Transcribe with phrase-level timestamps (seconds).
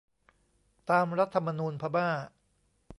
[0.89, 2.09] ตามรัฐธรรมนูญพม่า